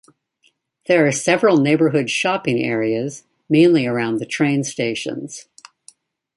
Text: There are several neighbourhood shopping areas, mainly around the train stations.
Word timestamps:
There 0.87 1.05
are 1.05 1.11
several 1.11 1.57
neighbourhood 1.59 2.09
shopping 2.09 2.57
areas, 2.63 3.21
mainly 3.47 3.85
around 3.85 4.17
the 4.17 4.25
train 4.25 4.63
stations. 4.63 5.45